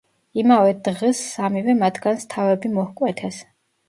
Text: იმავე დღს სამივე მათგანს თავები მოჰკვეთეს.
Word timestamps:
იმავე 0.43 0.69
დღს 0.87 1.19
სამივე 1.33 1.75
მათგანს 1.81 2.25
თავები 2.31 2.73
მოჰკვეთეს. 2.79 3.39